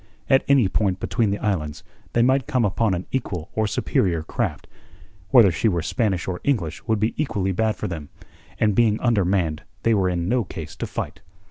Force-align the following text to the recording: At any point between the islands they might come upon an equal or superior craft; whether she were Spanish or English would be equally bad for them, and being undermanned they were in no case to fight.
At 0.31 0.43
any 0.47 0.67
point 0.67 0.99
between 0.99 1.29
the 1.29 1.37
islands 1.37 1.83
they 2.13 2.23
might 2.23 2.47
come 2.47 2.65
upon 2.65 2.95
an 2.95 3.05
equal 3.11 3.51
or 3.53 3.67
superior 3.67 4.23
craft; 4.23 4.65
whether 5.29 5.51
she 5.51 5.67
were 5.67 5.83
Spanish 5.83 6.27
or 6.27 6.41
English 6.43 6.87
would 6.87 6.99
be 6.99 7.13
equally 7.21 7.51
bad 7.51 7.75
for 7.75 7.87
them, 7.87 8.09
and 8.57 8.73
being 8.73 8.99
undermanned 8.99 9.61
they 9.83 9.93
were 9.93 10.09
in 10.09 10.27
no 10.27 10.43
case 10.43 10.75
to 10.77 10.87
fight. 10.87 11.21